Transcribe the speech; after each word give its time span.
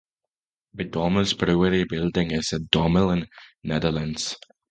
The 0.73 0.85
Dommelsch 0.85 1.37
Brewery 1.37 1.83
building 1.83 2.31
is 2.31 2.53
in 2.53 2.65
Dommelen, 2.69 3.27
Netherlands. 3.63 4.35